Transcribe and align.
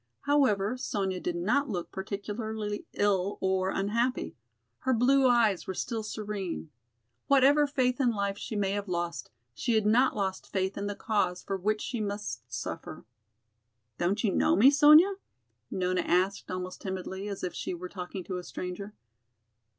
However, 0.21 0.77
Sonya 0.77 1.19
did 1.19 1.35
not 1.35 1.69
look 1.69 1.91
particularly 1.91 2.87
ill 2.93 3.37
or 3.39 3.69
unhappy; 3.69 4.35
her 4.79 4.95
blue 4.95 5.27
eyes 5.29 5.67
were 5.67 5.75
still 5.75 6.01
serene. 6.01 6.71
Whatever 7.27 7.67
faith 7.67 8.01
in 8.01 8.09
life 8.09 8.35
she 8.35 8.55
may 8.55 8.71
have 8.71 8.87
lost, 8.87 9.29
she 9.53 9.75
had 9.75 9.85
not 9.85 10.15
lost 10.15 10.51
faith 10.51 10.75
in 10.75 10.87
the 10.87 10.95
cause 10.95 11.43
for 11.43 11.55
which 11.55 11.81
she 11.81 12.01
must 12.01 12.51
suffer. 12.51 13.05
"Don't 13.99 14.23
you 14.23 14.33
know 14.33 14.55
me, 14.55 14.71
Sonya?" 14.71 15.17
Nona 15.69 16.01
asked 16.01 16.49
almost 16.49 16.81
timidly, 16.81 17.27
as 17.27 17.43
if 17.43 17.53
she 17.53 17.75
were 17.75 17.87
talking 17.87 18.23
to 18.23 18.37
a 18.37 18.43
stranger. 18.43 18.95